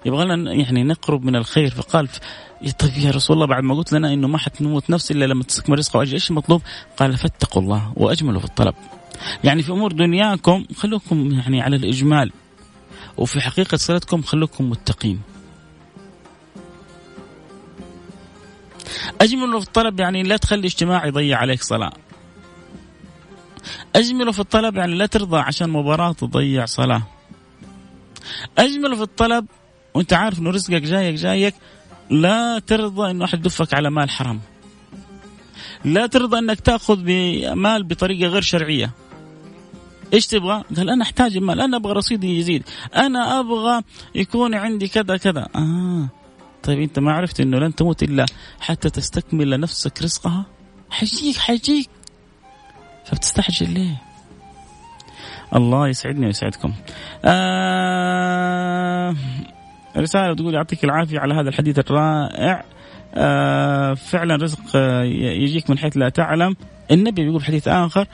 يبغانا 0.06 0.52
يعني 0.52 0.84
نقرب 0.84 1.24
من 1.24 1.36
الخير 1.36 1.70
فقال 1.70 2.08
طيب 2.78 2.98
يا 2.98 3.10
رسول 3.10 3.36
الله 3.36 3.46
بعد 3.46 3.62
ما 3.62 3.74
قلت 3.74 3.92
لنا 3.92 4.12
إنه 4.12 4.28
ما 4.28 4.38
حتموت 4.38 4.90
نفس 4.90 5.10
إلا 5.10 5.24
لما 5.24 5.44
تستكمل 5.44 5.78
رزقه 5.78 5.98
وأجل 5.98 6.12
إيش 6.12 6.30
المطلوب؟ 6.30 6.62
قال 6.96 7.16
فاتقوا 7.16 7.62
الله 7.62 7.92
وأجملوا 7.96 8.40
في 8.40 8.46
الطلب. 8.46 8.74
يعني 9.44 9.62
في 9.62 9.72
أمور 9.72 9.92
دنياكم 9.92 10.64
خلوكم 10.76 11.32
يعني 11.32 11.62
على 11.62 11.76
الإجمال 11.76 12.32
وفي 13.16 13.40
حقيقة 13.40 13.76
صلتكم 13.76 14.22
خلوكم 14.22 14.70
متقين. 14.70 15.20
أجملوا 19.20 19.60
في 19.60 19.66
الطلب 19.66 20.00
يعني 20.00 20.22
لا 20.22 20.36
تخلي 20.36 20.66
اجتماع 20.66 21.06
يضيع 21.06 21.38
عليك 21.38 21.62
صلاة. 21.62 21.92
أجملوا 23.96 24.32
في 24.32 24.40
الطلب 24.40 24.76
يعني 24.76 24.94
لا 24.94 25.06
ترضى 25.06 25.38
عشان 25.38 25.70
مباراة 25.70 26.12
تضيع 26.12 26.64
صلاة. 26.64 27.02
أجملوا 28.58 28.96
في 28.96 29.02
الطلب 29.02 29.46
وأنت 29.94 30.12
عارف 30.12 30.38
إنه 30.38 30.50
رزقك 30.50 30.82
جايك 30.82 31.14
جايك 31.14 31.54
لا 32.10 32.58
ترضى 32.58 33.10
إنه 33.10 33.24
أحد 33.24 33.38
يدفك 33.38 33.74
على 33.74 33.90
مال 33.90 34.10
حرام 34.10 34.40
لا 35.84 36.06
ترضى 36.06 36.38
إنك 36.38 36.60
تأخذ 36.60 36.96
بمال 36.96 37.82
بطريقة 37.82 38.28
غير 38.28 38.42
شرعية 38.42 38.90
إيش 40.12 40.26
تبغى؟ 40.26 40.64
قال 40.76 40.90
أنا 40.90 41.02
أحتاج 41.02 41.36
المال، 41.36 41.60
أنا 41.60 41.76
أبغى 41.76 41.92
رصيدي 41.92 42.38
يزيد، 42.38 42.62
أنا 42.96 43.40
أبغى 43.40 43.82
يكون 44.14 44.54
عندي 44.54 44.88
كذا 44.88 45.16
كذا، 45.16 45.48
آه 45.54 46.08
طيب 46.62 46.80
أنت 46.80 46.98
ما 46.98 47.12
عرفت 47.12 47.40
إنه 47.40 47.58
لن 47.58 47.74
تموت 47.74 48.02
إلا 48.02 48.26
حتى 48.60 48.90
تستكمل 48.90 49.50
لنفسك 49.50 50.02
رزقها؟ 50.02 50.46
حيجيك 50.90 51.36
حيجيك 51.36 51.90
فبتستعجل 53.10 53.70
ليه؟ 53.70 54.02
الله 55.56 55.88
يسعدني 55.88 56.26
ويسعدكم. 56.26 56.72
آه 57.24 58.34
رسالة 59.96 60.34
تقول 60.34 60.54
يعطيك 60.54 60.84
العافية 60.84 61.18
على 61.18 61.34
هذا 61.34 61.48
الحديث 61.48 61.78
الرائع. 61.78 62.64
آه 63.14 63.94
فعلا 63.94 64.36
رزق 64.36 64.58
آه 64.74 65.02
يجيك 65.42 65.70
من 65.70 65.78
حيث 65.78 65.96
لا 65.96 66.08
تعلم. 66.08 66.56
النبي 66.90 67.24
بيقول 67.24 67.44
حديث 67.44 67.68
آخر 67.68 68.06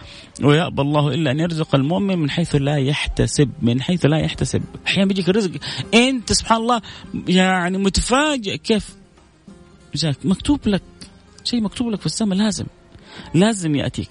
ويأبى 0.43 0.83
الله 0.83 1.09
إلا 1.09 1.31
أن 1.31 1.41
يرزق 1.41 1.75
المؤمن 1.75 2.19
من 2.19 2.31
حيث 2.31 2.55
لا 2.55 2.77
يحتسب 2.77 3.51
من 3.63 3.83
حيث 3.83 4.07
لا 4.07 4.19
يحتسب. 4.19 4.63
أحيانا 4.87 5.09
بيجيك 5.09 5.29
الرزق. 5.29 5.51
أنت 5.95 6.33
سبحان 6.33 6.59
الله 6.59 6.83
يعني 7.29 7.79
متفاجئ 7.79 8.57
كيف؟ 8.57 8.97
جاك 9.95 10.17
مكتوب 10.25 10.61
لك 10.67 10.83
شيء 11.45 11.61
مكتوب 11.61 11.89
لك 11.89 12.01
في 12.01 12.07
السماء 12.07 12.39
لازم 12.39 12.67
لازم 13.35 13.75
يأتيك. 13.75 14.11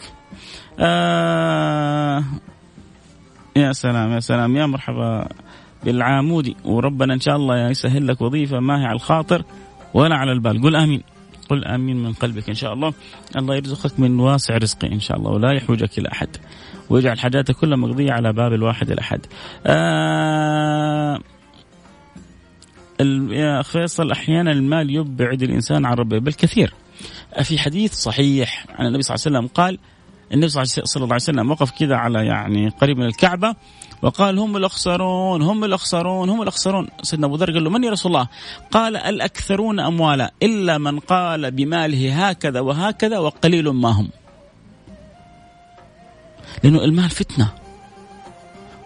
آه 0.80 2.24
يا 3.56 3.74
سلام 3.74 4.12
يا 4.12 4.20
سلام 4.20 4.56
يا 4.56 4.66
مرحبا 4.66 5.28
بالعامودي. 5.84 6.56
وربنا 6.66 7.14
إن 7.14 7.20
شاء 7.20 7.36
الله 7.36 7.70
يسهل 7.70 8.08
لك 8.08 8.22
وظيفة 8.22 8.60
ما 8.60 8.82
هي 8.82 8.86
على 8.86 8.96
الخاطر 8.96 9.44
ولا 9.94 10.16
على 10.16 10.32
البال. 10.32 10.62
قل 10.62 10.76
آمين. 10.76 11.04
قل 11.50 11.66
آمين 11.66 12.04
من 12.04 12.14
قلبك 12.14 12.50
إن 12.50 12.56
شاء 12.56 12.74
الله. 12.74 12.94
الله 13.36 13.56
يرزقك 13.56 14.00
من 14.00 14.20
واسع 14.20 14.58
رزقه 14.58 14.88
إن 14.88 15.00
شاء 15.00 15.18
الله 15.18 15.32
ولا 15.32 15.52
يحوجك 15.52 15.98
إلى 15.98 16.10
أحد. 16.12 16.30
ويجعل 16.90 17.20
حاجاتك 17.20 17.56
كلها 17.56 17.78
مقضية 17.78 18.12
على 18.12 18.34
باب 18.34 18.54
الواحد 18.54 18.92
الاحد 18.92 19.26
آه 19.66 21.20
يا 23.30 23.62
فيصل 23.62 24.12
أحيانا 24.12 24.52
المال 24.52 24.96
يبعد 24.96 25.44
الإنسان 25.44 25.86
عن 25.86 25.94
ربه 25.94 26.20
بل 26.20 26.34
كثير. 26.34 26.74
في 27.44 27.60
حديث 27.60 27.94
صحيح 27.94 28.66
عن 28.70 28.86
النبي 28.86 29.02
صلى 29.02 29.16
الله 29.16 29.26
عليه 29.26 29.38
وسلم 29.38 29.48
قال 29.56 29.80
النبي 30.34 30.50
صلى 30.50 30.64
الله 30.96 31.06
عليه 31.06 31.16
وسلم 31.16 31.52
وقف 31.52 31.72
كذا 31.72 31.96
على 31.96 32.26
يعني 32.26 32.70
قريب 32.70 32.98
من 32.98 33.06
الكعبة 33.06 33.56
وقال 34.02 34.40
هم 34.40 34.58
الأخسرون 34.58 35.42
هم 35.42 35.64
الأخسرون 35.64 36.30
هم 36.30 36.42
الأخسرون 36.42 36.88
سيدنا 37.02 37.28
أبو 37.28 37.36
ذر 37.36 37.52
قال 37.52 37.64
له 37.64 37.70
من 37.70 37.84
يا 37.84 37.92
رسول 37.92 38.12
الله؟ 38.12 38.28
قال 38.72 38.98
الأكثرون 38.98 39.80
أموالا 39.80 40.32
إلا 40.44 40.78
من 40.78 41.00
قال 41.00 41.52
بماله 41.52 42.30
هكذا 42.30 42.60
وهكذا 42.60 43.20
وقليل 43.20 43.70
ما 43.70 43.90
هم. 43.90 44.10
لأنه 46.64 46.84
المال 46.84 47.10
فتنة. 47.10 47.54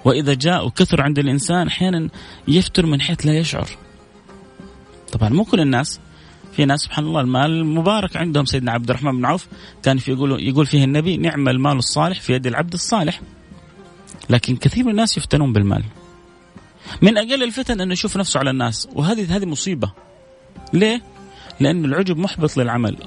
وإذا 0.05 0.33
جاء 0.33 0.65
وكثر 0.65 1.01
عند 1.01 1.19
الإنسان 1.19 1.67
أحيانا 1.67 2.09
يفتر 2.47 2.85
من 2.85 3.01
حيث 3.01 3.25
لا 3.25 3.37
يشعر. 3.37 3.67
طبعا 5.11 5.29
مو 5.29 5.43
كل 5.43 5.59
الناس 5.59 5.99
في 6.57 6.65
ناس 6.65 6.79
سبحان 6.79 7.05
الله 7.05 7.21
المال 7.21 7.65
مبارك 7.65 8.15
عندهم 8.15 8.45
سيدنا 8.45 8.71
عبد 8.71 8.89
الرحمن 8.89 9.11
بن 9.17 9.25
عوف. 9.25 9.47
كان 9.83 9.97
في 9.97 10.11
يقول 10.11 10.43
يقول 10.43 10.65
فيه 10.65 10.83
النبي 10.83 11.17
نعم 11.17 11.49
المال 11.49 11.77
الصالح 11.77 12.21
في 12.21 12.33
يد 12.33 12.47
العبد 12.47 12.73
الصالح. 12.73 13.21
لكن 14.29 14.55
كثير 14.55 14.83
من 14.83 14.91
الناس 14.91 15.17
يفتنون 15.17 15.53
بالمال. 15.53 15.83
من 17.01 17.17
أقل 17.17 17.43
الفتن 17.43 17.81
انه 17.81 17.93
يشوف 17.93 18.17
نفسه 18.17 18.39
على 18.39 18.49
الناس. 18.49 18.87
وهذه 18.93 19.35
هذه 19.35 19.45
مصيبة. 19.45 19.91
ليه؟ 20.73 21.01
لأن 21.59 21.85
العجب 21.85 22.17
محبط 22.17 22.57
للعمل. 22.57 22.97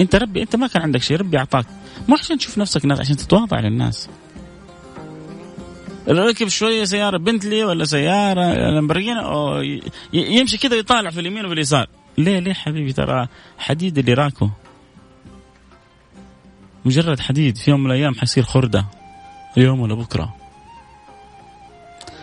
أنت 0.00 0.16
ربي 0.16 0.42
أنت 0.42 0.56
ما 0.56 0.66
كان 0.66 0.82
عندك 0.82 1.02
شيء 1.02 1.16
ربي 1.16 1.38
أعطاك. 1.38 1.66
مو 2.08 2.16
عشان 2.16 2.38
تشوف 2.38 2.58
نفسك 2.58 2.84
ناس 2.84 3.00
عشان 3.00 3.16
تتواضع 3.16 3.60
للناس. 3.60 4.08
ركب 6.08 6.48
شوية 6.48 6.84
سيارة 6.84 7.16
بنتلي 7.16 7.64
ولا 7.64 7.84
سيارة 7.84 8.52
لامبرجيني 8.52 9.20
يمشي 10.12 10.58
كذا 10.58 10.76
يطالع 10.76 11.10
في 11.10 11.20
اليمين 11.20 11.44
وفي 11.44 11.54
اليسار. 11.54 11.86
ليه 12.18 12.38
ليه 12.38 12.52
حبيبي؟ 12.52 12.92
ترى 12.92 13.28
حديد 13.58 13.98
اللي 13.98 14.14
راكبه. 14.14 14.50
مجرد 16.84 17.20
حديد 17.20 17.56
في 17.56 17.70
يوم 17.70 17.80
من 17.80 17.90
الأيام 17.90 18.14
حيصير 18.14 18.42
خردة 18.42 18.84
اليوم 19.58 19.80
ولا 19.80 19.94
بكرة. 19.94 20.34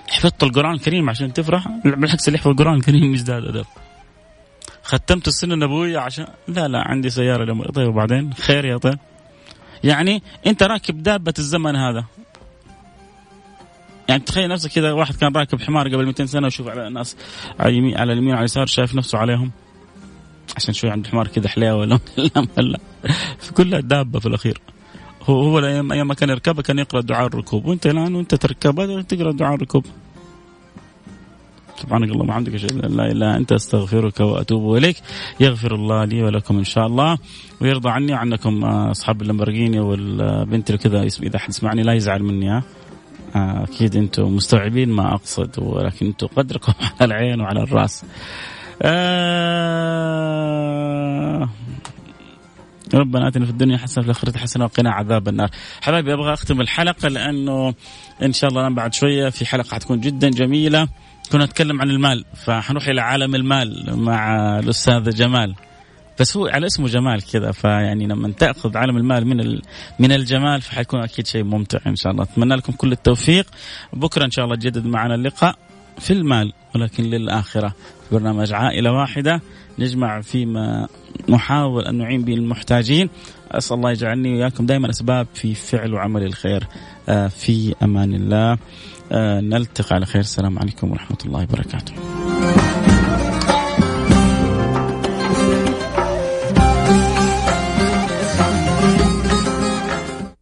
حفظت 0.10 0.44
القرآن 0.44 0.74
الكريم 0.74 1.10
عشان 1.10 1.34
تفرح؟ 1.34 1.68
بالعكس 1.86 2.28
اللي 2.28 2.38
يحفظ 2.38 2.52
القرآن 2.52 2.74
الكريم 2.74 3.14
يزداد 3.14 3.44
أدب. 3.44 3.66
ختمت 4.84 5.28
السنة 5.28 5.54
النبوية 5.54 6.00
عشان 6.00 6.28
لا 6.48 6.68
لا 6.68 6.88
عندي 6.88 7.10
سيارة 7.10 7.44
اليوم 7.44 7.64
طيب 7.64 7.88
وبعدين؟ 7.88 8.34
خير 8.34 8.66
يا 8.66 8.78
طيب. 8.78 9.00
يعني 9.84 10.24
أنت 10.48 10.64
راكب 10.64 11.04
دابة 11.04 11.34
الزمن 11.40 11.76
هذا. 11.76 12.06
يعني 14.12 14.24
تخيل 14.24 14.50
نفسك 14.50 14.72
كذا 14.72 14.92
واحد 14.92 15.16
كان 15.16 15.34
راكب 15.36 15.62
حمار 15.62 15.88
قبل 15.88 16.06
200 16.06 16.26
سنة 16.26 16.44
ويشوف 16.44 16.68
على 16.68 16.88
الناس 16.88 17.16
على 17.60 17.70
اليمين 17.70 17.98
على 17.98 18.14
اليمين 18.14 18.30
وعلى 18.30 18.40
اليسار 18.40 18.66
شايف 18.66 18.96
نفسه 18.96 19.18
عليهم. 19.18 19.52
عشان 20.56 20.74
شوي 20.74 20.90
عنده 20.90 21.10
حمار 21.10 21.28
كذا 21.28 21.48
حليوه 21.48 21.76
ولا 21.76 22.00
لا 22.58 22.80
في 23.40 23.54
كلها 23.54 23.80
دابة 23.80 24.20
في 24.20 24.26
الأخير. 24.26 24.62
هو 25.24 25.42
هو 25.44 25.60
أيام 25.60 26.08
ما 26.08 26.14
كان 26.14 26.30
يركبها 26.30 26.62
كان 26.62 26.80
يقرأ 26.80 27.02
دعاء 27.02 27.28
الركوب. 27.28 27.66
وأنت 27.66 27.88
الآن 27.88 28.16
وأنت 28.16 28.36
تركبها 28.36 29.02
تقرأ 29.02 29.32
دعاء 29.32 29.56
الركوب. 29.56 29.86
سبحانك 31.78 32.10
اللهم 32.10 32.22
وبحمدك 32.22 32.54
أشهد 32.54 32.86
أن 32.86 32.98
لا 32.98 33.04
إله 33.04 33.12
إلا 33.12 33.38
أنت 33.38 33.52
أستغفرك 33.52 34.20
وأتوب 34.20 34.76
إليك. 34.76 34.98
يغفر 35.40 35.76
الله 35.76 36.06
لي 36.06 36.24
ولكم 36.24 36.58
إن 36.58 36.64
شاء 36.64 36.88
الله. 36.88 37.18
ويرضى 37.62 37.90
عني 37.90 38.14
وعنكم 38.14 38.66
أصحاب 38.66 39.22
اللمبرجيني 39.22 39.80
والبنت 39.80 40.72
كذا 40.72 41.04
إذا 41.04 41.40
حد 41.40 41.50
يسمعني 41.50 41.82
لا 41.82 41.94
يزعل 41.94 42.24
مني 42.24 42.50
ها. 42.50 42.64
أكيد 43.36 43.96
أنتم 43.96 44.36
مستوعبين 44.36 44.90
ما 44.90 45.14
أقصد 45.14 45.60
ولكن 45.60 46.06
أنتم 46.06 46.28
قدركم 46.28 46.74
على 47.00 47.06
العين 47.14 47.42
وعلى 47.42 47.64
الرأس 47.64 48.06
آه 48.82 50.22
ربنا 52.94 53.28
آتنا 53.28 53.46
في 53.46 53.52
الدنيا 53.52 53.78
حسنة 53.78 54.04
في 54.04 54.10
الآخرة 54.10 54.38
حسنة 54.38 54.66
وقنا 54.66 54.92
عذاب 54.92 55.28
النار. 55.28 55.50
حبايبي 55.82 56.14
أبغى 56.14 56.34
أختم 56.34 56.62
الحلقة 56.62 57.08
لأنه 57.08 57.74
إن 58.24 58.34
شاء 58.34 58.50
الله 58.50 58.70
بعد 58.70 58.94
شوية 58.94 59.30
في 59.30 59.46
حلقة 59.46 59.76
حتكون 59.76 60.00
جدا 60.00 60.30
جميلة 60.30 60.88
كنا 61.32 61.46
نتكلم 61.46 61.82
عن 61.82 61.90
المال 61.90 62.26
فحنروح 62.46 62.88
إلى 62.88 63.02
عالم 63.02 63.36
المال 63.36 64.00
مع 64.00 64.60
الأستاذ 64.60 65.10
جمال. 65.10 65.56
بس 66.20 66.38
هو 66.38 66.48
على 66.48 66.68
اسمه 66.68 66.88
جمال 66.88 67.22
كذا 67.22 67.52
فيعني 67.52 68.08
لما 68.08 68.32
تأخذ 68.32 68.78
عالم 68.78 68.98
المال 68.98 69.28
من 69.28 69.60
من 70.00 70.12
الجمال 70.12 70.62
فحيكون 70.62 71.00
أكيد 71.00 71.28
شيء 71.28 71.44
ممتع 71.44 71.80
إن 71.88 71.96
شاء 71.96 72.12
الله. 72.12 72.24
أتمنى 72.24 72.56
لكم 72.56 72.74
كل 72.74 72.92
التوفيق. 72.92 73.46
بكرة 73.94 74.26
إن 74.26 74.32
شاء 74.32 74.46
الله 74.46 74.56
تجدد 74.56 74.86
معنا 74.86 75.16
اللقاء 75.16 75.56
في 76.00 76.14
المال 76.14 76.54
ولكن 76.76 77.04
للآخرة. 77.04 77.74
برنامج 78.12 78.54
عائلة 78.54 78.92
واحدة. 78.92 79.42
نجمع 79.80 80.22
فيما 80.22 80.88
نحاول 81.30 81.86
أن 81.86 81.96
نعين 81.96 82.24
به 82.24 82.34
المحتاجين. 82.34 83.10
أسأل 83.52 83.78
الله 83.78 83.92
يجعلني 83.92 84.34
وإياكم 84.34 84.66
دائما 84.66 84.90
أسباب 84.90 85.28
في 85.34 85.56
فعل 85.56 85.94
وعمل 85.94 86.24
الخير 86.24 86.68
آه، 87.10 87.28
في 87.28 87.76
أمان 87.84 88.14
الله. 88.14 88.58
آه، 89.12 89.42
نلتقي 89.42 89.96
على 89.96 90.06
خير. 90.06 90.22
السلام 90.22 90.60
عليكم 90.60 90.92
ورحمة 90.92 91.18
الله 91.26 91.44
وبركاته. 91.44 91.94